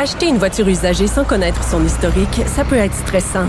Acheter 0.00 0.28
une 0.28 0.38
voiture 0.38 0.68
usagée 0.68 1.08
sans 1.08 1.24
connaître 1.24 1.64
son 1.64 1.84
historique, 1.84 2.42
ça 2.46 2.64
peut 2.64 2.76
être 2.76 2.94
stressant. 2.94 3.48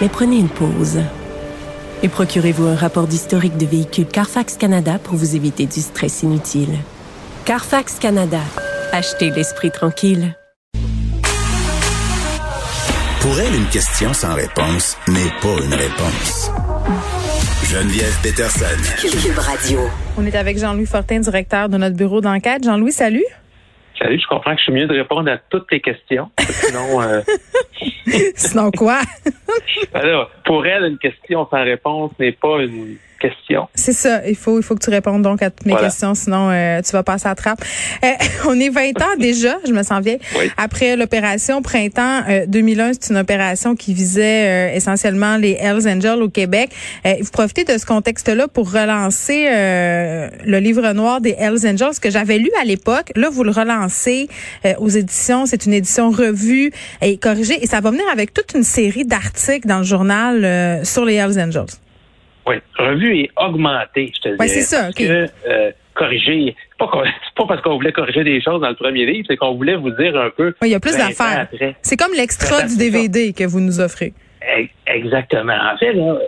Mais 0.00 0.08
prenez 0.08 0.38
une 0.38 0.48
pause. 0.48 1.02
Et 2.02 2.08
procurez-vous 2.08 2.64
un 2.64 2.74
rapport 2.74 3.06
d'historique 3.06 3.58
de 3.58 3.66
véhicule 3.66 4.06
Carfax 4.06 4.56
Canada 4.56 4.98
pour 4.98 5.16
vous 5.16 5.36
éviter 5.36 5.66
du 5.66 5.82
stress 5.82 6.22
inutile. 6.22 6.78
Carfax 7.44 7.98
Canada. 7.98 8.40
Achetez 8.90 9.28
l'esprit 9.28 9.70
tranquille. 9.70 10.34
Pour 13.20 13.38
elle, 13.38 13.54
une 13.54 13.68
question 13.68 14.14
sans 14.14 14.32
réponse 14.32 14.96
n'est 15.08 15.32
pas 15.42 15.62
une 15.62 15.74
réponse. 15.74 16.50
Geneviève 17.64 18.16
Peterson. 18.22 18.64
Cube 18.98 19.38
Radio. 19.38 19.80
On 20.16 20.24
est 20.24 20.36
avec 20.36 20.58
Jean-Louis 20.58 20.86
Fortin, 20.86 21.20
directeur 21.20 21.68
de 21.68 21.76
notre 21.76 21.96
bureau 21.96 22.22
d'enquête. 22.22 22.64
Jean-Louis, 22.64 22.92
salut. 22.92 23.26
Salut, 23.98 24.20
je 24.20 24.26
comprends 24.26 24.52
que 24.52 24.58
je 24.58 24.64
suis 24.64 24.72
mieux 24.72 24.86
de 24.86 24.94
répondre 24.94 25.30
à 25.30 25.38
toutes 25.38 25.68
tes 25.68 25.80
questions. 25.80 26.30
Sinon, 26.38 27.02
euh, 27.02 27.20
Sinon 28.34 28.70
quoi? 28.70 29.00
alors, 29.94 30.30
pour 30.44 30.66
elle, 30.66 30.84
une 30.84 30.98
question 30.98 31.46
sans 31.50 31.64
réponse 31.64 32.12
n'est 32.18 32.32
pas 32.32 32.62
une 32.62 32.96
C'est 33.74 33.92
ça. 33.92 34.26
Il 34.28 34.36
faut, 34.36 34.58
il 34.58 34.62
faut 34.62 34.74
que 34.74 34.84
tu 34.84 34.90
répondes 34.90 35.22
donc 35.22 35.42
à 35.42 35.50
toutes 35.50 35.66
mes 35.66 35.72
Voilà. 35.72 35.88
questions, 35.88 36.14
sinon 36.14 36.50
euh, 36.50 36.80
tu 36.82 36.92
vas 36.92 37.02
passer 37.02 37.26
à 37.26 37.30
la 37.30 37.34
trappe. 37.34 37.62
Euh, 38.04 38.08
on 38.48 38.58
est 38.60 38.68
20 38.68 39.00
ans 39.02 39.16
déjà, 39.18 39.56
je 39.66 39.72
me 39.72 39.82
sens 39.82 40.02
vieille. 40.02 40.18
Oui. 40.38 40.50
Après 40.56 40.96
l'opération 40.96 41.62
Printemps 41.62 42.22
euh, 42.28 42.46
2001, 42.46 42.92
c'est 43.00 43.10
une 43.10 43.18
opération 43.18 43.74
qui 43.74 43.94
visait 43.94 44.70
euh, 44.72 44.74
essentiellement 44.74 45.36
les 45.36 45.52
Hells 45.60 45.88
Angels 45.88 46.22
au 46.22 46.28
Québec. 46.28 46.70
Euh, 47.06 47.14
vous 47.20 47.30
profitez 47.30 47.64
de 47.64 47.76
ce 47.78 47.86
contexte-là 47.86 48.48
pour 48.48 48.70
relancer 48.72 49.48
euh, 49.50 50.28
le 50.44 50.58
livre 50.58 50.92
noir 50.92 51.20
des 51.20 51.34
Hells 51.38 51.66
Angels 51.66 51.98
que 52.00 52.10
j'avais 52.10 52.38
lu 52.38 52.50
à 52.60 52.64
l'époque. 52.64 53.12
Là, 53.16 53.28
vous 53.30 53.44
le 53.44 53.50
relancez 53.50 54.28
euh, 54.64 54.74
aux 54.78 54.88
éditions. 54.88 55.46
C'est 55.46 55.66
une 55.66 55.72
édition 55.72 56.10
revue 56.10 56.70
et 57.02 57.16
corrigée. 57.16 57.58
Et 57.62 57.66
ça 57.66 57.80
va 57.80 57.90
venir 57.90 58.04
avec 58.12 58.32
toute 58.34 58.52
une 58.54 58.62
série 58.62 59.04
d'articles 59.04 59.66
dans 59.66 59.78
le 59.78 59.84
journal 59.84 60.44
euh, 60.44 60.84
sur 60.84 61.04
les 61.04 61.14
Hells 61.14 61.38
Angels. 61.40 61.66
Oui, 62.46 62.56
revue 62.78 63.16
et 63.18 63.30
augmentée, 63.36 64.12
je 64.14 64.20
te 64.20 64.28
dis. 64.28 64.36
Ouais, 64.38 64.48
c'est 64.48 64.60
ça, 64.60 64.82
Parce 64.84 65.00
ok. 65.00 65.06
que 65.06 65.26
euh, 65.48 65.70
corriger, 65.94 66.54
c'est 66.78 66.86
pas, 67.34 67.46
parce 67.48 67.60
qu'on 67.62 67.74
voulait 67.74 67.92
corriger 67.92 68.22
des 68.24 68.40
choses 68.40 68.60
dans 68.60 68.68
le 68.68 68.74
premier 68.76 69.04
livre, 69.06 69.26
c'est 69.28 69.36
qu'on 69.36 69.54
voulait 69.54 69.76
vous 69.76 69.90
dire 69.90 70.16
un 70.16 70.30
peu. 70.30 70.54
Oui, 70.62 70.68
il 70.68 70.72
y 70.72 70.74
a 70.74 70.80
plus 70.80 70.96
20 70.96 71.04
ans 71.04 71.08
d'affaires. 71.08 71.40
après. 71.52 71.76
C'est 71.82 71.96
comme 71.96 72.12
l'extra 72.14 72.62
du. 72.62 72.76
DVD 72.76 73.32
que 73.32 73.44
vous 73.44 73.60
nous 73.60 73.80
offrez. 73.80 74.12
E- 74.42 74.66
Exactement. 74.86 75.56
En 75.72 75.76
fait, 75.76 75.92
là, 75.92 76.12
euh, 76.12 76.18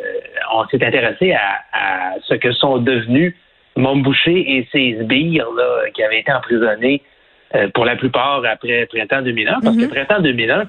on 0.55 0.67
s'est 0.69 0.85
intéressé 0.85 1.33
à, 1.33 1.61
à 1.73 2.15
ce 2.27 2.35
que 2.35 2.51
sont 2.53 2.79
devenus 2.79 3.35
Mom 3.77 4.03
Boucher 4.03 4.57
et 4.57 4.67
ses 4.73 4.99
sbires 5.01 5.47
là, 5.57 5.89
qui 5.95 6.03
avaient 6.03 6.19
été 6.21 6.33
emprisonnés 6.33 7.01
euh, 7.55 7.69
pour 7.75 7.85
la 7.85 7.95
plupart 7.97 8.43
après 8.45 8.87
Printemps 8.87 9.23
2001, 9.23 9.61
parce 9.63 9.77
Mhm. 9.77 9.87
que 9.87 9.95
Printemps 9.95 10.21
2001, 10.21 10.61
euh, 10.63 10.65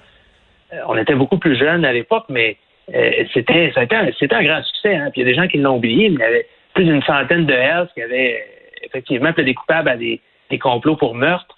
on 0.87 0.95
était 0.97 1.15
beaucoup 1.15 1.39
plus 1.39 1.57
jeunes 1.57 1.83
à 1.85 1.91
l'époque, 1.91 2.25
mais 2.29 2.57
euh, 2.93 3.23
c'était 3.33 3.67
été 3.67 3.95
un- 3.95 4.09
c'était 4.19 4.35
un 4.35 4.43
grand 4.43 4.63
succès. 4.63 4.95
Hein. 4.95 5.09
Puis 5.11 5.21
il 5.21 5.25
y 5.25 5.29
a 5.29 5.31
des 5.31 5.39
gens 5.39 5.47
qui 5.47 5.57
l'ont 5.57 5.77
oublié, 5.77 6.09
mais 6.09 6.15
il 6.15 6.21
y 6.21 6.23
avait 6.23 6.47
plus 6.73 6.85
d'une 6.85 7.01
centaine 7.03 7.45
de 7.45 7.53
Hells 7.53 7.87
qui 7.93 8.01
avaient 8.01 8.35
euh, 8.35 8.85
effectivement 8.85 9.33
plaidé 9.33 9.53
coupables 9.53 9.89
à 9.89 9.97
des, 9.97 10.19
des 10.49 10.59
complots 10.59 10.95
pour 10.95 11.15
meurtre. 11.15 11.55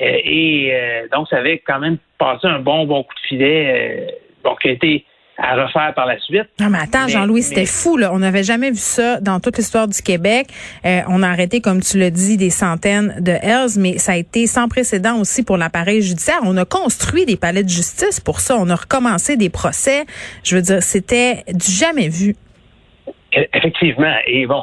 Euh, 0.00 0.18
et 0.24 0.72
donc, 1.12 1.28
ça 1.28 1.38
avait 1.38 1.58
quand 1.58 1.78
même 1.78 1.98
passé 2.18 2.46
un 2.46 2.58
bon, 2.58 2.84
bon 2.84 3.02
coup 3.04 3.14
de 3.14 3.28
filet, 3.28 4.08
bon, 4.42 4.54
qui 4.56 4.68
a 4.68 4.72
été 4.72 5.04
à 5.36 5.54
refaire 5.56 5.92
par 5.94 6.06
la 6.06 6.18
suite. 6.20 6.46
Non, 6.60 6.70
mais 6.70 6.78
attends, 6.78 7.08
Jean-Louis, 7.08 7.40
mais- 7.40 7.46
c'était 7.46 7.66
fou, 7.66 7.96
là. 7.96 8.12
On 8.12 8.20
n'avait 8.20 8.44
jamais 8.44 8.70
vu 8.70 8.76
ça 8.78 9.20
dans 9.20 9.40
toute 9.40 9.56
l'histoire 9.58 9.88
du 9.88 10.00
Québec. 10.00 10.46
Euh, 10.86 11.00
on 11.08 11.22
a 11.22 11.28
arrêté, 11.28 11.60
comme 11.60 11.82
tu 11.82 11.98
l'as 11.98 12.10
dit, 12.10 12.36
des 12.36 12.50
centaines 12.50 13.16
de 13.20 13.32
Hells, 13.32 13.78
mais 13.78 13.98
ça 13.98 14.12
a 14.12 14.16
été 14.16 14.46
sans 14.46 14.68
précédent 14.68 15.18
aussi 15.18 15.42
pour 15.42 15.56
l'appareil 15.56 16.02
judiciaire. 16.02 16.38
On 16.44 16.56
a 16.56 16.64
construit 16.64 17.26
des 17.26 17.36
palais 17.36 17.64
de 17.64 17.68
justice 17.68 18.20
pour 18.20 18.40
ça. 18.40 18.56
On 18.58 18.70
a 18.70 18.76
recommencé 18.76 19.36
des 19.36 19.50
procès. 19.50 20.04
Je 20.44 20.54
veux 20.54 20.62
dire, 20.62 20.82
c'était 20.82 21.42
du 21.52 21.70
jamais 21.70 22.08
vu. 22.08 22.36
E- 23.36 23.46
Effectivement. 23.54 24.14
Et 24.28 24.46
bon, 24.46 24.62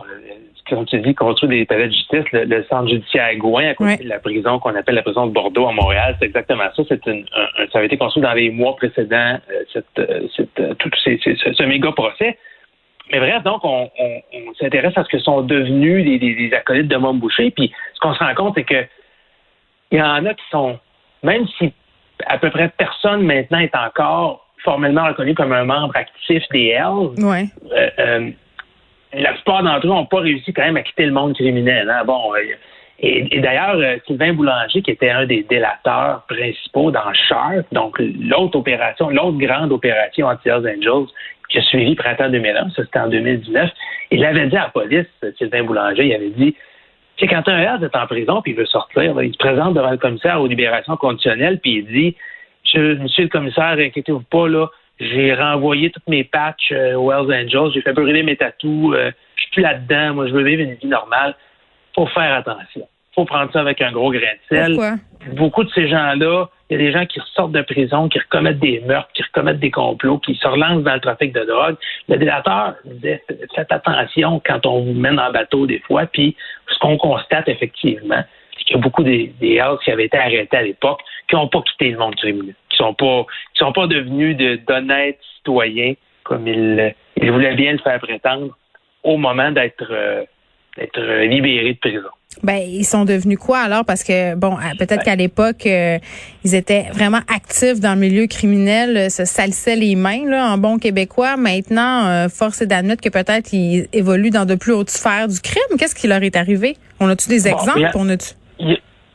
comme 0.75 0.85
tu 0.85 0.99
dis, 0.99 1.13
construire 1.15 1.49
des 1.51 1.65
palais 1.65 1.87
de 1.87 1.93
justice, 1.93 2.23
le, 2.31 2.45
le 2.45 2.63
centre 2.69 2.87
judiciaire 2.89 3.25
à 3.25 3.35
Gouin, 3.35 3.67
à 3.69 3.73
côté 3.73 4.03
de 4.03 4.09
la 4.09 4.19
prison 4.19 4.59
qu'on 4.59 4.75
appelle 4.75 4.95
la 4.95 5.03
prison 5.03 5.27
de 5.27 5.31
Bordeaux 5.31 5.67
à 5.67 5.71
Montréal, 5.73 6.15
c'est 6.19 6.25
exactement 6.25 6.63
ça. 6.75 6.83
C'est 6.87 7.05
une, 7.07 7.25
un- 7.35 7.63
un- 7.63 7.67
ça 7.71 7.77
avait 7.77 7.87
été 7.87 7.97
construit 7.97 8.23
dans 8.23 8.33
les 8.33 8.49
mois 8.49 8.75
précédents, 8.75 9.39
euh, 9.51 9.63
cette, 9.71 9.85
euh, 9.99 10.27
cette, 10.35 10.59
euh, 10.59 10.73
tout 10.75 10.89
ces- 11.03 11.19
ces- 11.23 11.35
ce, 11.35 11.53
ce 11.53 11.63
méga 11.63 11.91
procès. 11.91 12.37
Mais 13.11 13.19
bref, 13.19 13.43
donc, 13.43 13.63
on, 13.63 13.89
on- 13.99 14.21
on 14.33 14.53
s'intéresse 14.59 14.97
à 14.97 15.03
ce 15.03 15.09
que 15.09 15.19
sont 15.19 15.41
devenus 15.41 16.03
des 16.19 16.51
acolytes 16.53 16.87
de 16.87 16.95
Mom 16.97 17.19
Boucher. 17.19 17.51
Puis, 17.51 17.71
ce 17.93 17.99
qu'on 17.99 18.13
se 18.13 18.19
rend 18.23 18.33
compte, 18.35 18.53
c'est 18.55 18.63
que 18.63 18.85
il 19.91 19.99
y 19.99 20.01
en 20.01 20.25
a 20.25 20.33
qui 20.33 20.43
sont, 20.49 20.79
même 21.23 21.45
si 21.57 21.73
à 22.25 22.37
peu 22.37 22.49
près 22.49 22.69
personne 22.77 23.23
maintenant 23.23 23.59
est 23.59 23.75
encore 23.75 24.47
formellement 24.63 25.05
reconnu 25.07 25.33
comme 25.33 25.51
un 25.53 25.65
membre 25.65 25.95
actif 25.97 26.43
des 26.51 26.67
Hells. 26.67 27.15
La 29.13 29.33
plupart 29.33 29.63
d'entre 29.63 29.85
eux 29.85 29.89
n'ont 29.89 30.05
pas 30.05 30.19
réussi 30.19 30.53
quand 30.53 30.63
même 30.63 30.77
à 30.77 30.83
quitter 30.83 31.05
le 31.05 31.11
monde 31.11 31.33
criminel. 31.35 31.89
hein. 31.89 32.03
Bon, 32.05 32.33
euh, 32.35 32.39
et, 33.03 33.39
d'ailleurs, 33.39 33.77
euh, 33.77 33.97
Sylvain 34.05 34.33
Boulanger, 34.33 34.81
qui 34.81 34.91
était 34.91 35.09
un 35.09 35.25
des 35.25 35.43
délateurs 35.49 36.23
principaux 36.27 36.91
dans 36.91 37.11
Sharp, 37.13 37.65
donc 37.71 37.99
l'autre 37.99 38.59
opération, 38.59 39.09
l'autre 39.09 39.37
grande 39.39 39.71
opération 39.71 40.27
anti-Hells 40.27 40.77
Angels 40.77 41.07
qui 41.49 41.57
a 41.57 41.61
suivi 41.63 41.95
printemps 41.95 42.29
2001, 42.29 42.69
ça 42.69 42.83
c'était 42.83 42.99
en 42.99 43.09
2019, 43.09 43.69
il 44.11 44.23
avait 44.23 44.47
dit 44.47 44.55
à 44.55 44.63
la 44.63 44.69
police, 44.69 45.07
Sylvain 45.37 45.63
Boulanger, 45.63 46.05
il 46.05 46.13
avait 46.13 46.29
dit, 46.29 46.55
tu 47.17 47.25
sais, 47.25 47.27
quand 47.27 47.45
un 47.49 47.57
Hells 47.57 47.83
est 47.83 47.95
en 47.95 48.05
prison 48.05 48.41
puis 48.41 48.51
il 48.51 48.57
veut 48.57 48.65
sortir, 48.67 49.21
il 49.21 49.33
se 49.33 49.37
présente 49.37 49.73
devant 49.73 49.91
le 49.91 49.97
commissaire 49.97 50.39
aux 50.39 50.47
libérations 50.47 50.95
conditionnelles 50.95 51.59
puis 51.59 51.77
il 51.77 51.85
dit, 51.87 52.15
je, 52.63 52.93
monsieur 53.01 53.23
le 53.23 53.29
commissaire, 53.29 53.75
inquiétez-vous 53.77 54.23
pas, 54.29 54.47
là, 54.47 54.67
j'ai 55.01 55.33
renvoyé 55.33 55.89
toutes 55.89 56.07
mes 56.07 56.23
patchs 56.23 56.71
euh, 56.71 56.93
aux 56.93 57.11
Hells 57.11 57.33
Angels, 57.33 57.71
j'ai 57.73 57.81
fait 57.81 57.93
brûler 57.93 58.21
mes 58.21 58.35
tatous, 58.35 58.93
euh, 58.93 59.11
je 59.35 59.41
suis 59.41 59.51
plus 59.51 59.63
là-dedans, 59.63 60.13
moi 60.13 60.27
je 60.27 60.33
veux 60.33 60.43
vivre 60.43 60.61
une 60.61 60.75
vie 60.75 60.87
normale. 60.87 61.35
Faut 61.95 62.05
faire 62.07 62.33
attention. 62.33 62.87
Faut 63.15 63.25
prendre 63.25 63.51
ça 63.51 63.59
avec 63.59 63.81
un 63.81 63.91
gros 63.91 64.11
grain 64.11 64.21
de 64.21 64.55
sel. 64.55 64.71
Pourquoi? 64.71 64.95
Beaucoup 65.33 65.63
de 65.63 65.69
ces 65.71 65.89
gens-là, 65.89 66.49
il 66.69 66.79
y 66.79 66.81
a 66.81 66.85
des 66.85 66.91
gens 66.91 67.05
qui 67.05 67.19
ressortent 67.19 67.51
de 67.51 67.61
prison, 67.63 68.07
qui 68.07 68.19
recommettent 68.19 68.59
des 68.59 68.79
meurtres, 68.81 69.09
qui 69.13 69.23
recommettent 69.23 69.59
des 69.59 69.71
complots, 69.71 70.19
qui 70.19 70.35
se 70.35 70.47
relancent 70.47 70.83
dans 70.83 70.93
le 70.93 71.01
trafic 71.01 71.33
de 71.33 71.43
drogue. 71.43 71.75
Le 72.07 72.17
délateur 72.17 72.75
disait 72.85 73.21
faites 73.55 73.71
attention 73.71 74.41
quand 74.45 74.65
on 74.65 74.81
vous 74.81 74.93
mène 74.93 75.19
en 75.19 75.31
bateau 75.31 75.65
des 75.65 75.79
fois. 75.79 76.05
Puis 76.05 76.35
ce 76.67 76.79
qu'on 76.79 76.97
constate 76.97 77.49
effectivement, 77.49 78.23
c'est 78.57 78.63
qu'il 78.63 78.77
y 78.77 78.79
a 78.79 78.81
beaucoup 78.81 79.03
des, 79.03 79.33
des 79.41 79.55
Hells 79.55 79.79
qui 79.83 79.91
avaient 79.91 80.05
été 80.05 80.17
arrêtés 80.17 80.57
à 80.57 80.61
l'époque, 80.61 81.01
qui 81.27 81.35
n'ont 81.35 81.47
pas 81.47 81.61
quitté 81.61 81.91
le 81.91 81.97
monde 81.97 82.15
criminel, 82.15 82.55
sont 82.81 82.93
pas, 82.93 83.25
qui 83.53 83.59
sont 83.59 83.73
pas 83.73 83.87
devenus 83.87 84.35
de- 84.37 84.59
d'honnêtes 84.67 85.19
citoyens 85.37 85.93
comme 86.23 86.47
ils, 86.47 86.93
ils 87.21 87.31
voulaient 87.31 87.55
bien 87.55 87.71
le 87.73 87.79
faire 87.79 87.99
prétendre 87.99 88.57
au 89.03 89.17
moment 89.17 89.51
d'être 89.51 89.87
euh, 89.91 90.23
d'être 90.77 91.01
libérés 91.25 91.73
de 91.73 91.79
prison. 91.79 92.07
Ben, 92.43 92.61
ils 92.65 92.85
sont 92.85 93.03
devenus 93.03 93.37
quoi 93.37 93.59
alors? 93.59 93.83
Parce 93.83 94.05
que, 94.05 94.35
bon, 94.35 94.55
peut-être 94.79 95.03
qu'à 95.03 95.17
l'époque, 95.17 95.65
euh, 95.65 95.97
ils 96.45 96.55
étaient 96.55 96.85
vraiment 96.93 97.19
actifs 97.27 97.81
dans 97.81 97.93
le 97.93 97.99
milieu 97.99 98.25
criminel, 98.27 98.95
euh, 98.95 99.09
se 99.09 99.25
salissaient 99.25 99.75
les 99.75 99.97
mains, 99.97 100.23
là, 100.25 100.47
en 100.49 100.57
bon 100.57 100.77
québécois. 100.77 101.35
Maintenant, 101.35 102.07
euh, 102.07 102.29
force 102.29 102.61
est 102.61 102.67
d'admettre 102.67 103.01
que 103.03 103.09
peut-être 103.09 103.51
ils 103.51 103.87
évoluent 103.91 104.29
dans 104.29 104.45
de 104.45 104.55
plus 104.55 104.71
hautes 104.71 104.89
sphères 104.91 105.27
du 105.27 105.41
crime. 105.41 105.77
Qu'est-ce 105.77 105.93
qui 105.93 106.07
leur 106.07 106.23
est 106.23 106.37
arrivé? 106.37 106.77
On 107.01 107.09
a-tu 107.09 107.27
des 107.27 107.41
Bon, 107.49 107.57
exemples? 107.57 107.79
bien- 107.79 107.91
On 107.95 108.07
a-tu? 108.07 108.33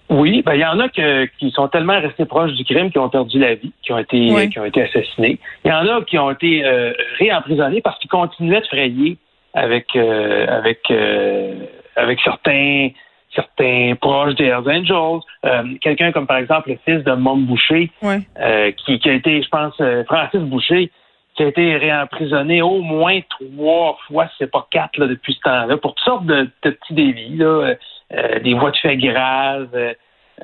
Oui, 0.09 0.43
ben 0.47 0.55
il 0.55 0.61
y 0.61 0.65
en 0.65 0.79
a 0.79 0.89
que- 0.89 1.25
qui 1.39 1.51
sont 1.51 1.67
tellement 1.69 2.01
restés 2.01 2.27
proches 2.27 2.53
du 2.53 2.65
crime 2.65 2.91
qui 2.93 2.99
ont 2.99 3.09
perdu 3.09 3.39
la 3.41 3.55
vie, 3.57 3.73
qui 3.83 3.93
ont 3.93 3.99
été 3.99 4.19
qui 4.49 4.59
ont 4.61 4.65
été 4.65 4.83
assassinés. 4.83 5.39
Il 5.65 5.71
y 5.71 5.75
en 5.75 5.87
a 5.87 6.03
qui 6.03 6.17
ont 6.19 6.31
été 6.31 6.65
euh, 6.65 6.93
réemprisonnés 7.19 7.81
parce 7.81 7.99
qu'ils 7.99 8.11
continuaient 8.11 8.61
de 8.61 8.67
frayer 8.67 9.19
avec 9.55 9.87
euh, 9.97 10.47
avec 10.49 10.81
euh, 10.91 11.55
avec 11.97 12.21
certains 12.21 12.91
certains 13.35 13.95
proches 14.01 14.35
des 14.37 14.45
Hells 14.47 14.69
Angels. 14.69 15.21
Euh, 15.45 15.63
Quelqu'un 15.81 16.13
comme 16.13 16.27
par 16.27 16.39
exemple 16.39 16.71
le 16.71 16.79
fils 16.85 17.05
de 17.05 17.13
Mom 17.13 17.45
Boucher, 17.45 17.91
euh, 18.41 18.71
qui, 18.73 18.99
qui 18.99 19.11
a 19.11 19.13
été, 19.13 19.43
je 19.43 19.49
pense, 19.49 19.75
euh, 19.81 20.05
Francis 20.05 20.41
Boucher, 20.41 20.91
qui 21.35 21.43
a 21.43 21.49
été 21.49 21.77
réemprisonné 21.77 22.63
au 22.63 22.81
moins 22.81 23.19
trois 23.29 23.99
fois, 24.07 24.27
si 24.29 24.35
c'est 24.39 24.51
pas 24.51 24.67
quatre, 24.71 24.97
là, 24.99 25.07
depuis 25.07 25.35
ce 25.35 25.41
temps-là, 25.41 25.77
pour 25.77 25.95
toutes 25.95 26.05
sortes 26.05 26.25
de, 26.27 26.49
de 26.63 26.71
petits 26.71 26.95
délits, 26.95 27.37
là, 27.37 27.45
euh, 27.47 27.75
euh, 28.15 28.39
des 28.39 28.55
voies 28.55 28.71
de 28.71 28.77
fait 28.79 28.97
graves, 28.97 29.69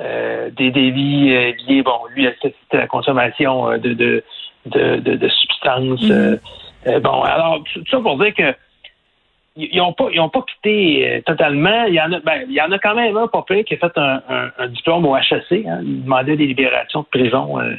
euh, 0.00 0.50
des 0.50 0.70
délits 0.70 1.34
euh, 1.34 1.52
liés, 1.66 1.82
bon, 1.82 1.98
lui, 2.14 2.26
c'était 2.40 2.54
la 2.72 2.86
consommation 2.86 3.70
euh, 3.70 3.78
de, 3.78 3.92
de, 3.94 4.22
de, 4.66 5.28
substances. 5.28 6.10
euh, 6.10 7.00
bon, 7.00 7.22
alors, 7.22 7.62
tout 7.72 7.84
ça 7.90 8.00
pour 8.00 8.18
dire 8.18 8.34
que 8.34 8.54
ils 9.54 9.76
n'ont 9.76 9.92
pas, 9.92 10.06
ils 10.10 10.18
ont 10.18 10.30
pas 10.30 10.42
quitté 10.42 11.22
totalement. 11.26 11.84
Il 11.84 11.92
y 11.92 12.00
en 12.00 12.10
a, 12.10 12.20
ben, 12.20 12.44
il 12.48 12.54
y 12.54 12.60
en 12.62 12.72
a 12.72 12.78
quand 12.78 12.94
même 12.94 13.14
un, 13.18 13.26
pas 13.26 13.42
pire, 13.42 13.64
qui 13.66 13.74
a 13.74 13.76
fait 13.76 13.98
un, 13.98 14.22
un, 14.30 14.50
un 14.58 14.68
diplôme 14.68 15.04
au 15.04 15.14
HEC. 15.14 15.66
Hein. 15.66 15.80
Il 15.82 16.04
demandait 16.04 16.36
des 16.36 16.46
libérations 16.46 17.00
de 17.02 17.06
prison 17.18 17.58
euh, 17.60 17.76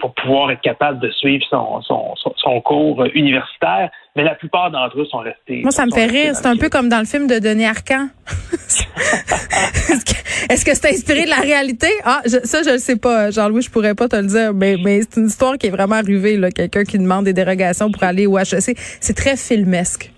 pour 0.00 0.14
pouvoir 0.14 0.50
être 0.50 0.60
capable 0.60 0.98
de 1.00 1.10
suivre 1.10 1.44
son, 1.50 1.82
son, 1.82 2.14
son, 2.36 2.60
cours 2.60 3.04
universitaire, 3.14 3.90
mais 4.16 4.22
la 4.22 4.34
plupart 4.34 4.70
d'entre 4.70 4.98
eux 5.00 5.04
sont 5.04 5.18
restés. 5.18 5.60
Moi, 5.62 5.70
ça 5.70 5.84
me 5.86 5.90
fait 5.90 6.06
rire. 6.06 6.34
C'est 6.34 6.46
un 6.46 6.56
peu 6.56 6.68
comme 6.68 6.88
dans 6.88 7.00
le 7.00 7.04
film 7.04 7.26
de 7.26 7.38
Denis 7.38 7.66
Arcan. 7.66 8.08
Est-ce 10.50 10.64
que 10.64 10.74
c'est 10.74 10.90
inspiré 10.90 11.24
de 11.24 11.30
la 11.30 11.40
réalité? 11.40 11.88
Ah, 12.04 12.20
ça, 12.24 12.62
je 12.62 12.70
ne 12.70 12.78
sais 12.78 12.96
pas. 12.96 13.30
Jean-Louis, 13.30 13.62
je 13.62 13.70
pourrais 13.70 13.94
pas 13.94 14.08
te 14.08 14.16
le 14.16 14.26
dire, 14.26 14.54
mais, 14.54 14.76
mais 14.82 15.00
c'est 15.02 15.20
une 15.20 15.26
histoire 15.26 15.58
qui 15.58 15.66
est 15.66 15.70
vraiment 15.70 15.96
arrivée. 15.96 16.40
Quelqu'un 16.54 16.84
qui 16.84 16.98
demande 16.98 17.24
des 17.24 17.32
dérogations 17.32 17.90
pour 17.90 18.02
aller 18.04 18.26
au 18.26 18.38
HEC. 18.38 18.76
C'est 19.00 19.16
très 19.16 19.36
filmesque. 19.36 20.10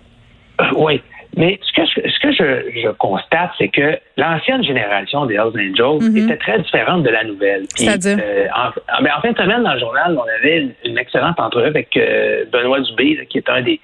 Euh, 0.61 0.65
oui. 0.77 1.03
Mais 1.37 1.61
ce 1.63 1.73
que, 1.73 1.87
ce 1.87 2.19
que 2.19 2.33
je, 2.33 2.81
je 2.81 2.89
constate, 2.93 3.51
c'est 3.59 3.69
que 3.69 3.99
l'ancienne 4.17 4.65
génération 4.65 5.27
des 5.27 5.35
Hells 5.35 5.53
Angels 5.55 6.11
mhm. 6.11 6.17
était 6.17 6.39
très 6.39 6.59
différente 6.61 7.03
de 7.03 7.11
la 7.11 7.25
nouvelle. 7.25 7.65
C'est-à-dire? 7.75 8.17
Euh, 8.19 8.47
en, 8.57 9.05
en, 9.05 9.21
fin 9.21 9.33
de 9.33 9.37
semaine, 9.37 9.63
dans 9.63 9.75
le 9.75 9.79
journal, 9.79 10.19
on 10.19 10.25
avait 10.39 10.69
une, 10.85 10.97
excellente 10.97 11.39
entrevue 11.39 11.67
avec 11.67 11.95
euh, 11.99 12.47
Benoît 12.51 12.81
Dubé, 12.81 13.27
qui 13.29 13.37
est 13.37 13.49
un 13.51 13.61
des, 13.61 13.81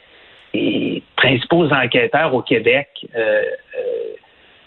principaux 1.16 1.70
enquêteurs 1.72 2.34
au 2.34 2.42
Québec 2.42 2.88
euh, 3.16 3.42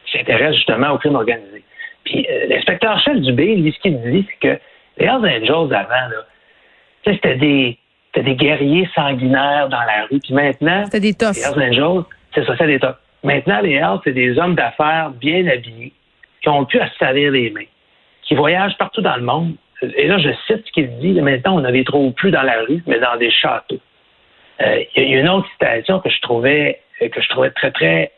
qui 0.05 0.17
s'intéresse 0.17 0.55
justement 0.55 0.91
au 0.91 0.97
crime 0.97 1.15
organisé. 1.15 1.63
Puis 2.03 2.27
l'inspecteur-chef 2.49 3.17
Dubé, 3.21 3.55
lui, 3.55 3.71
ce 3.71 3.79
qu'il 3.79 4.01
dit, 4.11 4.27
c'est 4.29 4.47
que 4.47 4.59
les 4.97 5.05
Hells 5.05 5.43
Angels 5.43 5.75
avant, 5.75 6.09
là, 6.09 6.25
c'était 7.03 7.35
des, 7.35 7.77
des 8.15 8.35
guerriers 8.35 8.87
sanguinaires 8.95 9.69
dans 9.69 9.81
la 9.81 10.05
rue. 10.09 10.19
Puis 10.19 10.33
maintenant, 10.33 10.85
c'était 10.85 10.99
des 10.99 11.15
Les 11.19 11.43
Hells 11.43 11.69
Angels, 11.69 12.03
c'est 12.35 12.45
ça, 12.45 12.55
c'est 12.57 12.67
des 12.67 12.79
Maintenant, 13.23 13.59
les 13.61 13.73
Hells, 13.73 13.99
c'est 14.03 14.13
des 14.13 14.37
hommes 14.37 14.53
d'affaires 14.53 15.09
bien 15.09 15.47
habillés 15.47 15.93
qui 16.41 16.49
ont 16.49 16.63
pu 16.65 16.79
à 16.79 16.87
se 16.89 16.97
salir 16.97 17.31
les 17.31 17.49
mains, 17.49 17.65
qui 18.21 18.35
voyagent 18.35 18.77
partout 18.77 19.01
dans 19.01 19.15
le 19.15 19.23
monde. 19.23 19.55
Et 19.81 20.07
là, 20.07 20.19
je 20.19 20.29
cite 20.45 20.63
ce 20.67 20.71
qu'il 20.71 20.95
dit. 20.99 21.19
Maintenant, 21.19 21.55
on 21.55 21.61
ne 21.61 21.71
les 21.71 21.83
trouve 21.83 22.13
plus 22.13 22.29
dans 22.29 22.43
la 22.43 22.61
rue, 22.61 22.83
mais 22.85 22.99
dans 22.99 23.17
des 23.17 23.31
châteaux. 23.31 23.79
Euh, 24.61 24.83
il 24.95 25.09
y 25.09 25.15
a 25.15 25.19
une 25.19 25.29
autre 25.29 25.47
citation 25.53 25.99
que 25.99 26.09
je 26.09 26.21
trouvais 26.21 26.79
que 26.99 27.21
je 27.21 27.29
trouvais 27.29 27.49
très, 27.49 27.71
très 27.71 28.11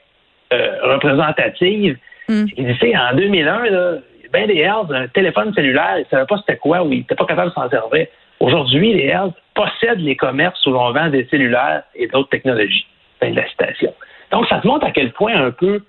euh, 0.53 0.93
représentative. 0.93 1.97
Mm. 2.27 2.45
Il 2.57 2.77
dit, 2.77 2.97
en 2.97 3.15
2001, 3.15 3.69
là, 3.69 3.93
ben 4.31 4.45
des 4.45 4.59
Hells, 4.59 4.93
un 4.93 5.07
téléphone 5.07 5.53
cellulaire, 5.53 5.95
ils 5.97 6.01
ne 6.01 6.05
savaient 6.05 6.25
pas 6.25 6.37
c'était 6.37 6.57
quoi 6.57 6.83
ou 6.83 6.91
ils 6.91 6.99
n'étaient 6.99 7.15
pas 7.15 7.25
capables 7.25 7.49
de 7.49 7.55
s'en 7.55 7.69
servir. 7.69 8.07
Aujourd'hui, 8.39 8.93
les 8.93 9.05
Hells 9.05 9.31
possèdent 9.55 10.01
les 10.01 10.15
commerces 10.15 10.63
où 10.65 10.71
l'on 10.71 10.91
vend 10.91 11.09
des 11.09 11.25
cellulaires 11.31 11.83
et 11.95 12.07
d'autres 12.07 12.29
technologies. 12.29 12.85
Fin 13.19 13.31
de 13.31 13.35
la 13.37 13.47
citation. 13.47 13.93
Donc, 14.31 14.47
ça 14.47 14.59
te 14.59 14.67
montre 14.67 14.85
à 14.85 14.91
quel 14.91 15.11
point 15.11 15.35
un 15.35 15.51
peu 15.51 15.81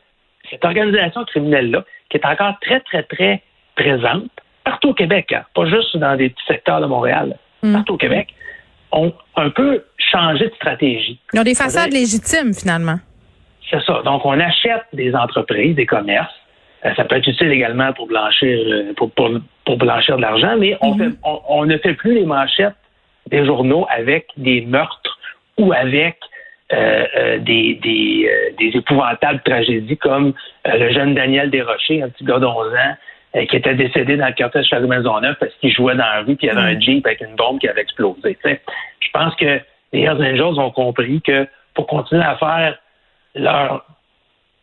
cette 0.50 0.64
organisation 0.64 1.24
criminelle-là, 1.24 1.84
qui 2.10 2.16
est 2.16 2.26
encore 2.26 2.54
très, 2.60 2.80
très, 2.80 3.02
très 3.02 3.42
présente, 3.76 4.30
partout 4.64 4.90
au 4.90 4.94
Québec, 4.94 5.32
hein, 5.32 5.44
pas 5.54 5.66
juste 5.66 5.96
dans 5.96 6.16
des 6.16 6.30
petits 6.30 6.46
secteurs 6.46 6.80
de 6.80 6.86
Montréal, 6.86 7.36
mm. 7.62 7.72
partout 7.72 7.94
au 7.94 7.98
Québec, 7.98 8.28
ont 8.92 9.12
un 9.36 9.50
peu 9.50 9.84
changé 9.98 10.48
de 10.48 10.54
stratégie. 10.54 11.18
Ils 11.32 11.40
ont 11.40 11.44
des 11.44 11.54
façades 11.54 11.92
légitimes, 11.92 12.54
finalement. 12.54 12.98
C'est 13.70 13.82
ça. 13.84 14.00
Donc, 14.04 14.24
on 14.24 14.38
achète 14.38 14.84
des 14.92 15.14
entreprises, 15.14 15.76
des 15.76 15.86
commerces. 15.86 16.32
Euh, 16.84 16.94
ça 16.94 17.04
peut 17.04 17.16
être 17.16 17.26
utile 17.26 17.52
également 17.52 17.92
pour 17.92 18.06
blanchir, 18.06 18.58
euh, 18.66 18.94
pour, 18.94 19.10
pour, 19.10 19.76
blanchir 19.76 20.16
de 20.16 20.22
l'argent, 20.22 20.56
mais 20.58 20.78
on, 20.80 20.94
mm-hmm. 20.94 21.10
fait, 21.10 21.18
on, 21.22 21.66
ne 21.66 21.76
fait 21.76 21.94
plus 21.94 22.14
les 22.14 22.24
manchettes 22.24 22.76
des 23.26 23.44
journaux 23.44 23.86
avec 23.90 24.28
des 24.36 24.62
meurtres 24.62 25.18
ou 25.58 25.72
avec 25.72 26.16
euh, 26.70 27.06
euh, 27.16 27.38
des, 27.38 27.80
des, 27.82 28.28
euh, 28.30 28.50
des, 28.58 28.76
épouvantables 28.76 29.40
tragédies 29.42 29.96
comme 29.96 30.34
le 30.66 30.92
jeune 30.92 31.14
Daniel 31.14 31.48
Desrochers, 31.48 32.02
un 32.02 32.10
petit 32.10 32.24
gars 32.24 32.38
d'11 32.38 32.74
ans, 32.74 33.44
qui 33.48 33.56
était 33.56 33.74
décédé 33.74 34.18
dans 34.18 34.26
le 34.26 34.34
quartier 34.34 34.60
de 34.60 34.66
Château-Maisonneuve 34.66 35.36
parce 35.40 35.54
qu'il 35.62 35.72
jouait 35.72 35.94
dans 35.94 36.04
la 36.04 36.20
rue 36.20 36.36
puis 36.36 36.46
il 36.46 36.48
y 36.48 36.50
avait 36.50 36.76
un 36.76 36.78
Jeep 36.78 37.06
avec 37.06 37.22
une 37.22 37.36
bombe 37.36 37.58
qui 37.58 37.68
avait 37.68 37.80
explosé. 37.80 38.36
Je 38.44 39.10
pense 39.14 39.34
que 39.36 39.60
les 39.94 40.02
Hells 40.02 40.22
Angels 40.22 40.60
ont 40.60 40.70
compris 40.70 41.22
que 41.22 41.46
pour 41.72 41.86
continuer 41.86 42.24
à 42.24 42.36
faire 42.36 42.78
leur, 43.34 43.86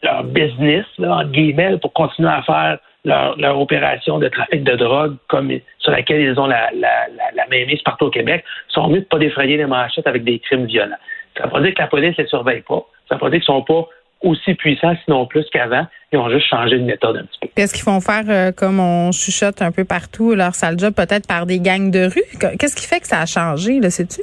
leur 0.04 0.24
business, 0.26 0.86
là, 1.00 1.16
entre 1.16 1.32
guillemets, 1.32 1.76
pour 1.80 1.94
continuer 1.94 2.30
à 2.30 2.44
faire 2.44 2.78
leur, 3.04 3.36
leur, 3.38 3.60
opération 3.60 4.20
de 4.20 4.28
trafic 4.28 4.64
de 4.64 4.76
drogue 4.76 5.16
comme 5.28 5.52
sur 5.80 5.92
laquelle 5.92 6.22
ils 6.22 6.40
ont 6.40 6.46
la, 6.46 6.70
la, 6.72 7.08
la, 7.16 7.32
la 7.34 7.48
mainmise 7.48 7.82
partout 7.82 8.06
au 8.06 8.12
Québec, 8.12 8.44
sont 8.68 8.90
mieux 8.90 9.00
de 9.00 9.06
pas 9.06 9.18
défrayer 9.18 9.58
les 9.58 9.66
manchettes 9.66 10.06
avec 10.06 10.24
des 10.24 10.38
crimes 10.38 10.66
violents. 10.66 10.98
Ça 11.38 11.44
ne 11.44 11.48
veut 11.48 11.52
pas 11.52 11.62
dire 11.62 11.74
que 11.74 11.82
la 11.82 11.88
police 11.88 12.18
ne 12.18 12.24
les 12.24 12.30
surveille 12.30 12.62
pas. 12.62 12.86
Ça 13.10 13.16
ne 13.16 13.20
veut 13.20 13.26
pas 13.26 13.30
dire 13.30 13.42
qu'ils 13.42 13.54
ne 13.54 13.60
sont 13.60 13.64
pas 13.64 13.88
aussi 14.22 14.54
puissants, 14.56 14.96
sinon 15.04 15.26
plus 15.26 15.46
qu'avant. 15.52 15.86
Ils 16.12 16.18
ont 16.18 16.30
juste 16.30 16.48
changé 16.48 16.78
de 16.78 16.84
méthode 16.84 17.18
un 17.18 17.24
petit 17.24 17.40
peu. 17.42 17.48
Qu'est-ce 17.56 17.74
qu'ils 17.74 17.84
font 17.84 18.00
faire, 18.00 18.24
euh, 18.30 18.52
comme 18.52 18.80
on 18.80 19.12
chuchote 19.12 19.62
un 19.62 19.72
peu 19.72 19.86
partout, 19.86 20.34
leur 20.34 20.56
sale 20.56 20.80
job, 20.80 20.94
peut-être 20.96 21.28
par 21.28 21.46
des 21.46 21.60
gangs 21.60 21.92
de 21.92 22.06
rue? 22.06 22.56
Qu'est-ce 22.58 22.76
qui 22.76 22.88
fait 22.88 23.00
que 23.00 23.08
ça 23.08 23.22
a 23.22 23.26
changé, 23.26 23.80
là, 23.80 23.90
sais-tu? 23.90 24.22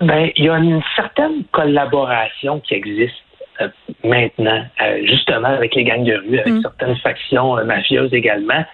Ben, 0.00 0.30
il 0.36 0.44
y 0.44 0.48
a 0.48 0.58
une 0.58 0.82
certaine 0.94 1.44
collaboration 1.52 2.60
qui 2.60 2.74
existe 2.74 3.14
euh, 3.62 3.68
maintenant, 4.04 4.62
euh, 4.82 5.00
justement 5.06 5.48
avec 5.48 5.74
les 5.74 5.84
gangs 5.84 6.04
de 6.04 6.14
rue, 6.14 6.38
avec 6.38 6.52
mm. 6.52 6.62
certaines 6.62 6.96
factions 6.96 7.64
mafieuses 7.64 8.12
également 8.12 8.64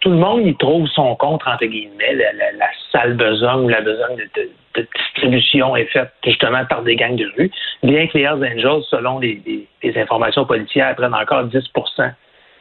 tout 0.00 0.10
le 0.10 0.16
monde 0.16 0.46
y 0.46 0.54
trouve 0.56 0.86
son 0.88 1.14
compte, 1.16 1.42
entre 1.46 1.64
guillemets. 1.64 2.14
La, 2.14 2.52
la, 2.52 2.66
sale 2.90 3.14
besogne 3.14 3.64
ou 3.64 3.68
la 3.68 3.80
besogne 3.80 4.16
de, 4.16 4.50
distribution 4.80 5.76
est 5.76 5.86
faite 5.86 6.12
justement 6.24 6.64
par 6.66 6.82
des 6.82 6.96
gangs 6.96 7.16
de 7.16 7.30
rue, 7.36 7.50
bien 7.82 8.06
que 8.06 8.18
les 8.18 8.24
Hells 8.24 8.44
Angels, 8.44 8.82
selon 8.90 9.18
les, 9.18 9.66
informations 9.96 10.44
policières, 10.44 10.94
prennent 10.96 11.14
encore 11.14 11.46
10% 11.46 12.12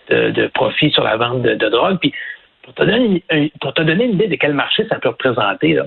de, 0.10 0.48
profit 0.48 0.92
sur 0.92 1.04
la 1.04 1.18
vente 1.18 1.42
de, 1.42 1.70
drogue. 1.70 1.98
Puis, 2.00 2.14
pour 2.64 2.74
te, 2.74 2.84
donner 2.84 3.24
une, 3.30 4.14
idée 4.14 4.28
de 4.28 4.36
quel 4.36 4.54
marché 4.54 4.86
ça 4.88 5.00
peut 5.00 5.10
représenter, 5.10 5.80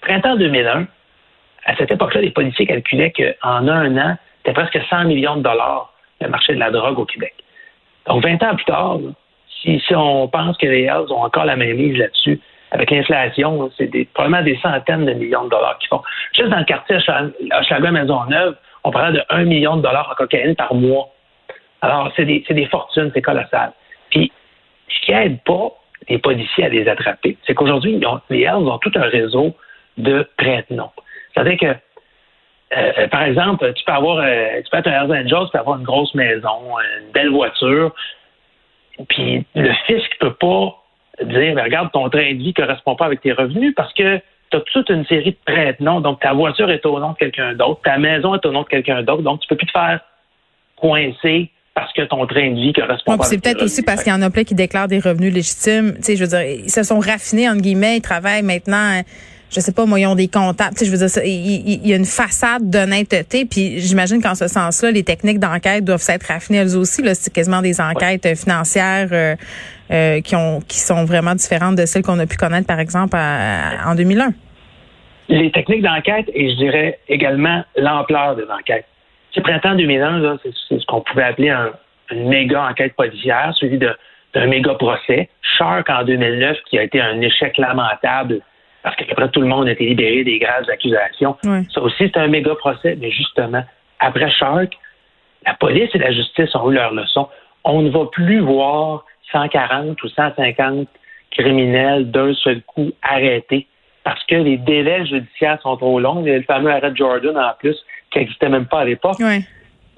printemps 0.00 0.36
2001, 0.36 0.86
à 1.66 1.76
cette 1.76 1.90
époque-là, 1.90 2.20
les 2.20 2.30
policiers 2.30 2.66
calculaient 2.66 3.12
qu'en 3.12 3.68
un 3.68 3.96
an, 3.98 4.16
c'était 4.38 4.54
presque 4.54 4.78
100 4.88 5.04
millions 5.04 5.36
de 5.36 5.42
dollars 5.42 5.92
le 6.20 6.28
marché 6.28 6.54
de 6.54 6.58
la 6.58 6.70
drogue 6.70 6.98
au 6.98 7.04
Québec. 7.04 7.34
Donc, 8.06 8.22
20 8.22 8.42
ans 8.42 8.54
plus 8.54 8.64
tard, 8.64 8.98
si, 9.62 9.82
on 9.94 10.28
pense 10.28 10.56
que 10.58 10.66
les 10.66 10.84
Hells 10.84 11.10
ont 11.10 11.24
encore 11.24 11.44
la 11.44 11.56
même 11.56 11.76
mise 11.76 11.98
là-dessus, 11.98 12.40
avec 12.76 12.90
l'inflation, 12.90 13.70
c'est 13.78 13.90
probablement 14.12 14.42
des 14.42 14.58
centaines 14.58 15.06
de 15.06 15.14
millions 15.14 15.44
de 15.44 15.50
dollars 15.50 15.78
qu'ils 15.78 15.88
font. 15.88 16.02
Juste 16.34 16.50
dans 16.50 16.58
le 16.58 16.64
quartier 16.64 16.96
Maison 16.96 17.90
Maisonneuve, 17.90 18.56
on 18.84 18.90
parle 18.90 19.14
de 19.14 19.22
1 19.30 19.44
million 19.44 19.76
de 19.76 19.82
dollars 19.82 20.10
en 20.12 20.14
cocaïne 20.14 20.54
par 20.54 20.74
mois. 20.74 21.08
Alors, 21.80 22.12
c'est 22.16 22.26
des, 22.26 22.68
fortunes, 22.70 23.10
c'est 23.14 23.22
colossal. 23.22 23.72
Puis, 24.10 24.30
ce 24.88 25.06
qui 25.06 25.12
aide 25.12 25.40
pas 25.44 25.72
les 26.08 26.18
policiers 26.18 26.66
à 26.66 26.68
les 26.68 26.86
attraper, 26.86 27.38
c'est 27.46 27.54
qu'aujourd'hui, 27.54 27.98
les 28.28 28.42
Hells 28.42 28.68
ont 28.68 28.78
tout 28.78 28.92
un 28.94 29.08
réseau 29.08 29.56
de 29.96 30.28
traitements. 30.36 30.92
C'est-à-dire 31.32 31.58
que, 31.58 31.66
euh, 32.76 32.92
euh, 32.98 33.08
par 33.08 33.22
exemple, 33.22 33.72
tu 33.72 33.84
peux 33.84 33.92
avoir, 33.92 34.18
euh, 34.18 34.60
tu 34.62 34.70
peux 34.70 34.78
être 34.78 34.88
un 34.88 35.04
Hells 35.04 35.24
Angels, 35.24 35.46
tu 35.46 35.52
peux 35.52 35.58
avoir 35.58 35.78
une 35.78 35.84
grosse 35.84 36.14
maison, 36.14 36.76
une 37.00 37.10
belle 37.12 37.30
voiture, 37.30 37.94
puis 39.08 39.46
le 39.54 39.72
fisc 39.86 40.10
ne 40.20 40.28
peut 40.28 40.34
pas 40.34 40.85
dire, 41.22 41.54
ben, 41.54 41.64
regarde, 41.64 41.90
ton 41.92 42.08
train 42.08 42.32
de 42.32 42.38
vie 42.38 42.54
ne 42.56 42.64
correspond 42.64 42.96
pas 42.96 43.06
avec 43.06 43.20
tes 43.20 43.32
revenus 43.32 43.74
parce 43.74 43.92
que 43.94 44.18
tu 44.50 44.56
as 44.56 44.60
toute 44.60 44.88
une 44.90 45.04
série 45.06 45.32
de 45.32 45.52
prêts 45.52 45.76
non 45.80 46.00
Donc, 46.00 46.20
ta 46.20 46.32
voiture 46.32 46.70
est 46.70 46.84
au 46.86 46.98
nom 47.00 47.12
de 47.12 47.16
quelqu'un 47.16 47.54
d'autre, 47.54 47.80
ta 47.84 47.98
maison 47.98 48.34
est 48.34 48.44
au 48.46 48.52
nom 48.52 48.62
de 48.62 48.68
quelqu'un 48.68 49.02
d'autre, 49.02 49.22
donc 49.22 49.40
tu 49.40 49.48
peux 49.48 49.56
plus 49.56 49.66
te 49.66 49.72
faire 49.72 50.00
coincer 50.76 51.50
parce 51.74 51.92
que 51.92 52.02
ton 52.02 52.26
train 52.26 52.50
de 52.50 52.60
vie 52.60 52.72
correspond 52.72 53.18
pas. 53.18 53.24
C'est 53.24 53.38
peut-être 53.38 53.62
aussi 53.62 53.82
parce 53.82 54.02
qu'il 54.02 54.12
y 54.12 54.16
en 54.16 54.22
a 54.22 54.30
plein 54.30 54.44
qui 54.44 54.54
déclarent 54.54 54.88
des 54.88 54.98
revenus 54.98 55.32
légitimes. 55.32 55.94
Tu 55.96 56.02
sais, 56.02 56.16
je 56.16 56.24
veux 56.24 56.30
dire, 56.30 56.42
ils 56.42 56.70
se 56.70 56.82
sont 56.82 56.98
raffinés 56.98 57.48
entre 57.50 57.60
guillemets, 57.60 57.98
ils 57.98 58.02
travaillent 58.02 58.42
maintenant 58.42 59.02
je 59.50 59.60
sais 59.60 59.72
pas, 59.72 59.86
moi, 59.86 60.00
ils 60.00 60.06
ont 60.06 60.14
des 60.14 60.28
comptables. 60.28 60.74
Tu 60.74 60.84
sais, 60.84 60.86
je 60.86 60.90
veux 60.90 61.06
dire, 61.06 61.24
il, 61.24 61.86
y, 61.86 61.92
a 61.92 61.96
une 61.96 62.04
façade 62.04 62.68
d'honnêteté. 62.68 63.44
Puis 63.44 63.78
j'imagine 63.78 64.20
qu'en 64.20 64.34
ce 64.34 64.48
sens-là, 64.48 64.90
les 64.90 65.04
techniques 65.04 65.38
d'enquête 65.38 65.84
doivent 65.84 66.00
s'être 66.00 66.24
raffinées 66.24 66.58
elles 66.58 66.76
aussi. 66.76 67.02
Là, 67.02 67.14
c'est 67.14 67.32
quasiment 67.32 67.62
des 67.62 67.80
enquêtes 67.80 68.36
financières 68.36 69.08
euh, 69.12 69.36
euh, 69.92 70.20
qui 70.20 70.34
ont 70.34 70.60
qui 70.60 70.78
sont 70.78 71.04
vraiment 71.04 71.34
différentes 71.34 71.76
de 71.76 71.86
celles 71.86 72.02
qu'on 72.02 72.18
a 72.18 72.26
pu 72.26 72.36
connaître, 72.36 72.66
par 72.66 72.80
exemple, 72.80 73.16
en 73.16 73.94
2001. 73.94 74.32
Les 75.28 75.50
techniques 75.50 75.82
d'enquête 75.82 76.26
et 76.34 76.50
je 76.50 76.56
dirais 76.56 76.98
également 77.08 77.64
l'ampleur 77.76 78.36
des 78.36 78.44
enquêtes. 78.44 78.86
C'est 79.34 79.42
printemps 79.42 79.74
2001, 79.74 80.38
c'est 80.42 80.78
ce 80.80 80.86
qu'on 80.86 81.02
pouvait 81.02 81.24
appeler 81.24 81.50
un, 81.50 81.72
une 82.10 82.28
méga 82.28 82.68
enquête 82.68 82.94
policière 82.94 83.52
suivie 83.54 83.78
d'un 83.78 84.46
méga 84.46 84.74
procès. 84.74 85.28
Shark 85.58 85.88
en 85.90 86.04
2009, 86.04 86.58
qui 86.68 86.78
a 86.78 86.82
été 86.82 87.00
un 87.00 87.20
échec 87.20 87.56
lamentable 87.58 88.40
parce 88.86 88.94
qu'après 88.94 89.28
tout 89.30 89.40
le 89.40 89.48
monde 89.48 89.66
a 89.66 89.72
été 89.72 89.84
libéré 89.84 90.22
des 90.22 90.38
graves 90.38 90.70
accusations. 90.72 91.36
Ça 91.74 91.82
aussi, 91.82 92.04
c'est 92.04 92.18
un 92.18 92.28
méga 92.28 92.54
procès, 92.54 92.96
mais 93.00 93.10
justement, 93.10 93.64
après 93.98 94.30
Shark, 94.30 94.78
la 95.44 95.54
police 95.54 95.90
et 95.94 95.98
la 95.98 96.12
justice 96.12 96.54
ont 96.54 96.70
eu 96.70 96.74
leur 96.74 96.94
leçon. 96.94 97.28
On 97.64 97.82
ne 97.82 97.90
va 97.90 98.06
plus 98.06 98.38
voir 98.38 99.04
140 99.32 100.00
ou 100.00 100.08
150 100.08 100.86
criminels 101.32 102.12
d'un 102.12 102.32
seul 102.34 102.62
coup 102.62 102.92
arrêtés 103.02 103.66
parce 104.04 104.24
que 104.26 104.36
les 104.36 104.56
délais 104.56 105.04
judiciaires 105.04 105.60
sont 105.62 105.76
trop 105.76 105.98
longs. 105.98 106.22
Il 106.24 106.28
y 106.28 106.34
a 106.34 106.36
le 106.36 106.44
fameux 106.44 106.70
arrêt 106.70 106.92
de 106.92 106.96
Jordan 106.96 107.36
en 107.36 107.54
plus, 107.58 107.76
qui 108.12 108.20
n'existait 108.20 108.48
même 108.48 108.66
pas 108.66 108.82
à 108.82 108.84
l'époque. 108.84 109.18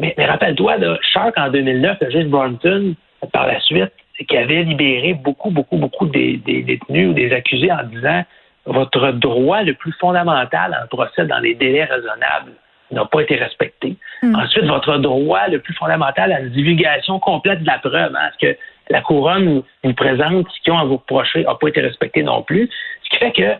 Mais, 0.00 0.14
rappelle-toi, 0.16 0.76
Shark 1.12 1.36
en 1.36 1.50
2009, 1.50 1.98
le 2.00 2.10
juge 2.10 2.26
Brunton, 2.28 2.94
par 3.34 3.48
la 3.48 3.60
suite, 3.60 3.92
qui 4.26 4.34
avait 4.34 4.62
libéré 4.62 5.12
beaucoup, 5.12 5.50
beaucoup, 5.50 5.76
beaucoup 5.76 6.06
des, 6.06 6.38
des 6.38 6.62
détenus 6.62 7.10
ou 7.10 7.12
des 7.12 7.34
accusés 7.34 7.70
en 7.70 7.84
disant 7.84 8.24
votre 8.68 9.12
droit 9.12 9.62
le 9.62 9.74
plus 9.74 9.92
fondamental 9.92 10.78
en 10.82 10.86
procès 10.86 11.26
dans 11.26 11.38
les 11.38 11.54
délais 11.54 11.84
raisonnables 11.84 12.52
n'a 12.90 13.04
pas 13.04 13.20
été 13.20 13.36
respecté. 13.36 13.96
Hmm. 14.22 14.34
Ensuite, 14.34 14.64
votre 14.64 14.96
droit 14.98 15.48
le 15.48 15.60
plus 15.60 15.74
fondamental 15.74 16.32
à 16.32 16.40
une 16.40 16.50
divulgation 16.50 17.18
complète 17.18 17.60
de 17.60 17.66
la 17.66 17.78
preuve, 17.78 18.14
hein, 18.16 18.30
ce 18.38 18.46
que 18.46 18.58
la 18.90 19.02
couronne 19.02 19.62
vous 19.84 19.92
présente, 19.92 20.46
ce 20.50 20.60
qu'ils 20.62 20.72
ont 20.72 20.78
à 20.78 20.84
vous 20.84 20.96
reprocher, 20.96 21.44
n'a 21.44 21.54
pas 21.54 21.68
été 21.68 21.80
respecté 21.80 22.22
non 22.22 22.42
plus. 22.42 22.70
Ce 23.04 23.10
qui 23.10 23.16
fait 23.18 23.32
que 23.32 23.58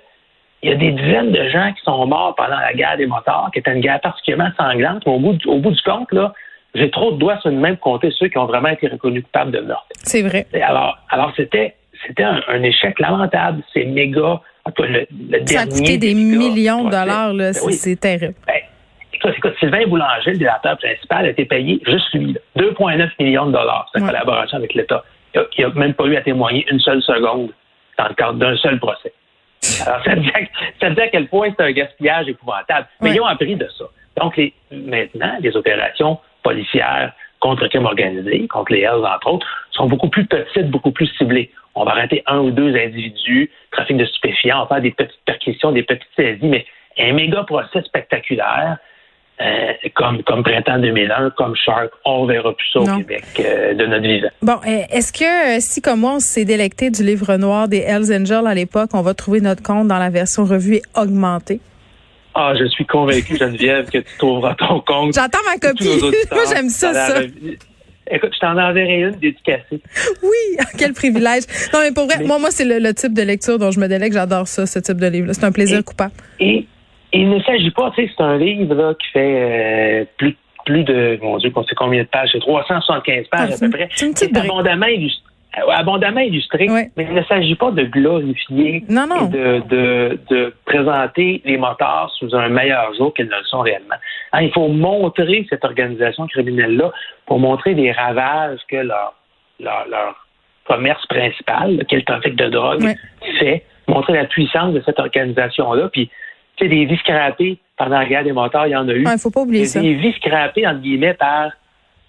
il 0.63 0.71
y 0.71 0.73
a 0.73 0.77
des 0.77 0.91
dizaines 0.91 1.31
de 1.31 1.49
gens 1.51 1.73
qui 1.73 1.83
sont 1.85 2.07
morts 2.07 2.35
pendant 2.37 2.59
la 2.59 2.73
guerre 2.75 2.97
des 2.97 3.07
motards, 3.07 3.51
qui 3.53 3.61
était 3.61 3.73
une 3.73 3.81
guerre 3.81 4.01
particulièrement 4.01 4.51
sanglante. 4.57 5.07
au 5.07 5.19
bout, 5.19 5.39
au 5.47 5.59
bout 5.59 5.71
du 5.71 5.83
compte, 5.83 6.11
là, 6.11 6.33
j'ai 6.75 6.91
trop 6.91 7.13
de 7.13 7.19
doigts 7.19 7.39
sur 7.39 7.51
le 7.51 7.57
même 7.57 7.77
compter 7.77 8.11
ceux 8.11 8.29
qui 8.29 8.39
ont 8.39 8.47
vraiment 8.47 8.69
été 8.69 8.89
reconnus 8.89 9.23
coupables 9.25 9.53
de 9.53 9.61
meurtre. 9.61 9.87
C'est 10.03 10.23
vrai. 10.23 10.47
alors, 10.63 10.99
alors 11.11 11.33
c'était, 11.37 11.77
c'était 12.07 12.25
un, 12.25 12.63
échec 12.63 12.99
lamentable. 12.99 13.63
C'est 13.73 13.85
méga. 13.85 14.41
Le, 14.79 15.07
le 15.31 15.47
Ça 15.47 15.61
a 15.61 15.67
coûté 15.67 15.99
des 15.99 16.15
millions 16.15 16.85
de 16.85 16.91
dollars, 16.91 17.33
là. 17.33 17.53
Ben 17.53 17.73
c'est, 17.73 17.97
terrible. 17.97 18.35
Ben, 18.47 18.61
écoute, 19.37 19.55
Sylvain 19.59 19.87
Boulanger, 19.87 20.33
le 20.33 20.39
directeur 20.39 20.79
principal, 20.79 21.27
a 21.27 21.29
été 21.31 21.45
payé 21.45 21.81
juste 21.87 22.13
lui, 22.15 22.37
2,9 22.57 23.11
millions 23.19 23.47
de 23.47 23.53
dollars, 23.53 23.91
sa 23.93 24.01
collaboration 24.01 24.59
avec 24.59 24.75
l'État. 24.75 25.05
Il 25.35 25.67
n'a 25.67 25.75
même 25.75 25.95
pas 25.95 26.05
eu 26.07 26.17
à 26.17 26.23
témoigner 26.23 26.67
une 26.71 26.81
seule 26.81 27.03
seconde 27.03 27.51
dans 27.99 28.09
le 28.09 28.15
cadre 28.15 28.39
d'un 28.39 28.57
seul 28.57 28.79
procès. 28.79 29.13
Alors, 29.87 30.03
ça 30.05 30.15
veut, 30.15 30.21
dire, 30.21 31.05
à 31.05 31.09
quel 31.09 31.27
point 31.29 31.49
c'est 31.57 31.65
un 31.65 31.73
gaspillage 31.73 32.29
épouvantable. 32.29 32.87
Mais 33.01 33.13
ils 33.13 33.21
ont 33.21 33.27
appris 33.27 33.57
de 33.57 33.69
ça. 33.77 33.85
Donc, 34.21 34.37
les, 34.37 34.53
maintenant, 34.71 35.37
les 35.41 35.57
opérations 35.57 36.19
policières 36.43 37.13
contre 37.41 37.63
le 37.65 37.69
crime 37.69 37.85
organisé, 37.85 38.47
contre 38.49 38.73
les 38.73 38.81
Hells, 38.81 39.05
entre 39.05 39.33
autres, 39.33 39.47
sont 39.73 39.87
beaucoup 39.87 40.09
plus 40.09 40.27
petites, 40.27 40.71
beaucoup 40.71 40.91
plus 40.91 41.07
ciblées. 41.19 41.51
On 41.79 41.85
va 41.85 41.93
arrêter 41.93 42.23
un 42.27 42.39
ou 42.41 42.51
deux 42.51 42.75
individus, 42.77 43.51
trafic 43.71 43.97
de 43.97 44.05
stupéfiants, 44.05 44.59
on 44.59 44.63
va 44.63 44.67
faire 44.67 44.83
des 44.83 44.91
petites 44.91 45.21
perquisitions, 45.25 45.73
des 45.73 45.85
petites 45.85 46.09
saisies, 46.17 46.47
mais 46.47 46.67
un 46.99 47.13
méga 47.13 47.45
procès 47.45 47.83
spectaculaire, 47.83 48.79
euh, 49.41 49.73
comme, 49.95 50.25
comme 50.25 50.43
Printemps 50.43 50.81
2001, 50.81 51.31
comme 51.31 51.55
Shark, 51.55 51.91
on 52.05 52.27
verra 52.27 52.53
plus 52.53 52.67
ça 52.73 52.81
au 52.81 52.97
Québec 52.97 53.23
euh, 53.39 53.73
de 53.75 53.87
notre 53.87 54.03
vivant. 54.03 54.29
Bon, 54.43 54.59
euh, 54.67 54.83
est-ce 54.91 55.13
que 55.13 55.61
si 55.61 55.81
comme 55.81 56.01
moi 56.01 56.15
on 56.15 56.19
s'est 56.21 56.45
délecté 56.45 56.91
du 56.91 57.05
livre 57.05 57.37
noir 57.37 57.69
des 57.69 57.79
Hells 57.79 58.13
Angels 58.13 58.49
à 58.49 58.55
l'époque, 58.55 58.91
on 58.95 59.03
va 59.03 59.15
trouver 59.15 59.41
notre 59.41 59.63
compte 59.63 59.87
dans 59.87 59.99
la 59.99 60.11
version 60.11 60.45
revue 60.45 60.77
et 60.77 60.83
augmentée? 60.97 61.61
Ah, 62.35 62.55
je 62.59 62.65
suis 62.67 62.87
convaincu, 62.87 63.37
Geneviève, 63.37 63.91
que 63.91 63.99
tu 63.99 64.19
trouveras 64.19 64.55
ton 64.55 64.81
compte. 64.81 65.15
J'attends 65.15 65.39
ma 65.47 65.57
copie. 65.57 66.01
Moi, 66.33 66.43
j'aime 66.53 66.69
ça, 66.69 66.93
ça. 66.93 67.21
Écoute, 68.11 68.31
je 68.35 68.41
t'en 68.41 68.57
enverrai 68.59 69.01
une 69.01 69.13
dédicacée. 69.13 69.81
Oui, 70.23 70.57
quel 70.79 70.93
privilège. 70.93 71.45
Non, 71.73 71.81
mais 71.83 71.93
pour 71.93 72.07
vrai, 72.07 72.25
moi, 72.25 72.39
moi 72.39 72.51
c'est 72.51 72.65
le, 72.65 72.93
type 72.95 73.13
de 73.13 73.23
lecture 73.23 73.59
dont 73.59 73.71
je 73.71 73.81
me 73.81 73.87
délègue. 73.87 74.13
J'adore 74.13 74.49
ça, 74.49 74.67
ce 74.67 74.79
type 74.79 74.99
de 74.99 75.07
livre. 75.07 75.33
C'est 75.33 75.45
un 75.45 75.53
plaisir 75.53 75.85
coupable. 75.85 76.15
Et, 76.41 76.67
il 77.13 77.31
ne 77.31 77.41
s'agit 77.43 77.71
pas, 77.71 77.91
tu 77.97 78.03
sais, 78.03 78.13
c'est 78.15 78.23
un 78.23 78.37
livre 78.37 78.75
là, 78.75 78.95
qui 78.95 79.09
fait 79.13 79.19
euh, 79.41 80.05
plus, 80.19 80.37
plus 80.67 80.85
de, 80.85 81.19
mon 81.23 81.39
Dieu, 81.39 81.51
on 81.55 81.65
sait 81.65 81.75
combien 81.75 82.03
de 82.03 82.09
pages, 82.09 82.29
c'est 82.33 82.41
375 82.41 83.27
pages 83.31 83.53
à 83.53 83.59
peu 83.59 83.71
près. 83.71 83.89
C'est 83.95 84.37
abondamment 84.37 84.87
illustré 84.87 85.28
abondamment 85.71 86.21
illustré, 86.21 86.67
mais 86.69 86.91
il 86.99 87.15
ne 87.15 87.23
s'agit 87.25 87.55
pas 87.55 87.71
de 87.71 87.85
glorifier 87.85 88.85
non, 88.89 89.07
non. 89.07 89.27
et 89.27 89.29
de, 89.31 89.63
de, 89.69 90.19
de, 90.31 90.55
présenter 90.65 91.43
les 91.45 91.57
motards 91.57 92.11
sous 92.19 92.35
un 92.35 92.49
meilleur 92.49 92.95
jour 92.95 93.13
qu'ils 93.15 93.27
ne 93.27 93.37
le 93.37 93.45
sont 93.45 93.61
réellement. 93.61 93.97
Hein, 94.33 94.43
il 94.43 94.53
faut 94.53 94.69
montrer 94.69 95.47
cette 95.49 95.65
organisation 95.65 96.27
criminelle-là 96.27 96.93
pour 97.27 97.39
montrer 97.39 97.75
les 97.75 97.93
ravages 97.93 98.61
que 98.69 98.77
leur, 98.77 99.15
leur, 99.61 99.87
leur 99.89 100.27
commerce 100.67 101.05
principal, 101.07 101.85
qui 101.87 101.95
est 101.95 101.99
le 101.99 102.05
trafic 102.05 102.37
de 102.37 102.49
drogue, 102.49 102.95
fait, 103.39 103.65
montrer 103.87 104.13
la 104.13 104.25
puissance 104.25 104.75
de 104.75 104.83
cette 104.85 104.99
organisation-là, 104.99 105.89
puis 105.91 106.11
tu 106.57 106.65
sais, 106.65 106.69
des 106.69 106.85
vies 106.85 106.99
scrapées 106.99 107.59
pendant 107.77 107.99
la 107.99 108.07
guerre 108.07 108.25
des 108.25 108.33
motards, 108.33 108.67
il 108.67 108.71
y 108.71 108.77
en 108.77 108.89
a 108.89 108.93
eu. 108.93 109.05
Il 109.05 109.19
faut 109.19 109.31
pas 109.31 109.43
oublier 109.43 109.65
ça. 109.65 109.81
Des 109.81 109.95
vies 109.95 110.13
scrapées, 110.15 110.67
entre 110.67 110.81
guillemets, 110.81 111.15
par 111.15 111.53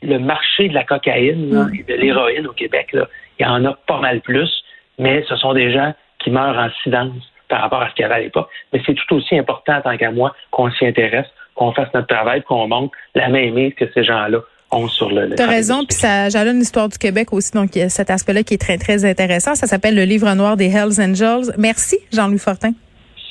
le 0.01 0.18
marché 0.18 0.70
de 0.70 0.74
la 0.74 0.84
cocaïne 0.84 1.72
et 1.77 1.84
de 1.84 2.00
l'héroïne 2.00 2.48
au 2.48 2.53
Québec. 2.53 2.94
Là 2.94 3.08
il 3.39 3.46
y 3.46 3.46
en 3.46 3.63
a 3.65 3.74
pas 3.88 4.00
mal 4.00 4.22
plus, 4.22 4.50
mais 4.98 5.24
ce 5.27 5.36
sont 5.38 5.53
des 5.53 5.72
gens 5.72 5.94
qui 6.20 6.29
meurent 6.29 6.58
en 6.58 6.70
silence 6.84 7.13
par 7.48 7.62
rapport 7.62 7.82
à 7.82 7.89
ce 7.89 7.96
qu'il 7.96 8.03
y 8.03 8.06
avait 8.06 8.15
à 8.15 8.20
l'époque. 8.20 8.50
Mais 8.72 8.82
c'est 8.86 8.94
tout 8.94 9.15
aussi 9.15 9.38
important, 9.38 9.82
tant 9.82 9.98
qu'à 9.98 10.12
moi, 10.12 10.36
qu'on 10.51 10.70
s'y 10.72 10.86
intéresse, 10.86 11.25
qu'on 11.56 11.72
fasse 11.72 11.89
notre 11.94 12.08
travail, 12.08 12.44
qu'on 12.44 12.68
montre 12.68 12.96
la 13.15 13.29
même 13.29 13.72
que 13.74 13.86
ces 13.94 14.03
gens-là 14.03 14.39
ont 14.72 14.88
sur 14.88 15.10
le. 15.10 15.36
Tu 15.36 15.41
as 15.41 15.48
raison, 15.48 15.84
puis 15.86 15.98
ça 15.98 16.29
jalonne 16.29 16.60
l'histoire 16.60 16.89
du 16.89 16.98
Québec 16.98 17.34
aussi, 17.34 17.51
donc 17.53 17.75
il 17.75 17.79
y 17.79 17.82
a 17.82 17.89
cet 17.89 18.12
aspect-là 18.12 18.44
qui 18.44 18.53
est 18.53 18.62
très, 18.62 18.77
très 18.77 19.03
intéressant. 19.06 19.56
Ça 19.56 19.65
s'appelle 19.65 19.96
le 19.96 20.03
livre 20.03 20.32
noir 20.36 20.58
des 20.58 20.68
Hells 20.68 21.01
Angels. 21.01 21.53
Merci, 21.58 21.98
Jean-Louis 22.13 22.39
Fortin. 22.39 22.74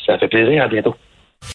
Ça 0.04 0.18
fait 0.18 0.28
plaisir, 0.28 0.64
à 0.64 0.68
bientôt. 0.68 0.96